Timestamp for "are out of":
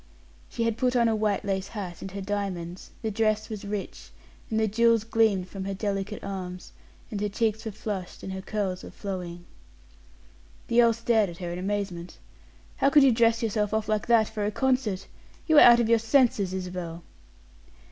15.57-15.87